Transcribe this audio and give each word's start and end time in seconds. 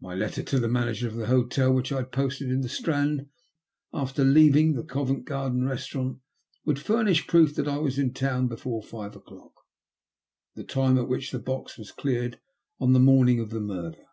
My 0.00 0.16
letter 0.16 0.42
to 0.42 0.58
the 0.58 0.66
manager 0.66 1.06
of 1.06 1.14
the 1.14 1.28
hotel, 1.28 1.72
which 1.72 1.92
I 1.92 1.98
had 1.98 2.10
posted 2.10 2.50
in 2.50 2.62
the 2.62 2.68
Strand 2.68 3.28
after 3.92 4.24
leaving 4.24 4.72
the 4.74 4.82
Go 4.82 5.04
vent 5.04 5.24
Garden 5.24 5.64
restaurant, 5.64 6.18
would 6.64 6.80
furnish 6.80 7.28
proof 7.28 7.54
that 7.54 7.68
I 7.68 7.78
was 7.78 7.96
in 7.96 8.12
town 8.12 8.48
before 8.48 8.82
five 8.82 9.14
o'clock— 9.14 9.52
the 10.56 10.64
time 10.64 10.98
at 10.98 11.06
which 11.06 11.30
the 11.30 11.38
box 11.38 11.78
was 11.78 11.92
cleared 11.92 12.40
on 12.80 12.92
the 12.92 12.98
morning 12.98 13.38
of 13.38 13.50
the 13.50 13.60
murder. 13.60 14.06